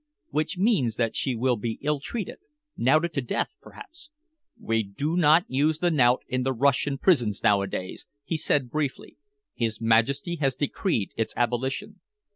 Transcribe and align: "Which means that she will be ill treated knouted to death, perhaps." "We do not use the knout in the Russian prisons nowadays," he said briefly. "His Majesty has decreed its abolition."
"Which 0.31 0.57
means 0.57 0.95
that 0.95 1.15
she 1.15 1.35
will 1.35 1.57
be 1.57 1.77
ill 1.83 1.99
treated 1.99 2.37
knouted 2.75 3.13
to 3.13 3.21
death, 3.21 3.53
perhaps." 3.61 4.09
"We 4.59 4.81
do 4.81 5.15
not 5.15 5.45
use 5.47 5.77
the 5.77 5.91
knout 5.91 6.23
in 6.27 6.41
the 6.41 6.53
Russian 6.53 6.97
prisons 6.97 7.43
nowadays," 7.43 8.07
he 8.23 8.35
said 8.35 8.71
briefly. 8.71 9.17
"His 9.53 9.79
Majesty 9.79 10.37
has 10.37 10.55
decreed 10.55 11.11
its 11.17 11.35
abolition." 11.37 12.01